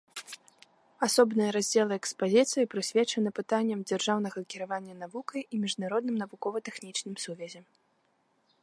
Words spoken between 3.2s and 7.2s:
пытанням дзяржаўнага кіравання навукай і міжнародным навукова-тэхнічным